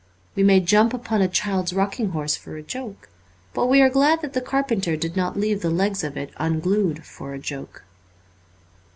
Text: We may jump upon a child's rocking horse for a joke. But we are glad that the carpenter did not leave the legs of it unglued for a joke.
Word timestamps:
We 0.33 0.41
may 0.41 0.59
jump 0.59 0.95
upon 0.95 1.21
a 1.21 1.27
child's 1.27 1.73
rocking 1.73 2.09
horse 2.09 2.35
for 2.35 2.55
a 2.57 2.63
joke. 2.63 3.07
But 3.53 3.67
we 3.67 3.81
are 3.81 3.89
glad 3.91 4.23
that 4.23 4.33
the 4.33 4.41
carpenter 4.41 4.95
did 4.97 5.15
not 5.15 5.39
leave 5.39 5.61
the 5.61 5.69
legs 5.69 6.03
of 6.03 6.17
it 6.17 6.31
unglued 6.37 7.05
for 7.05 7.35
a 7.35 7.39
joke. 7.39 7.83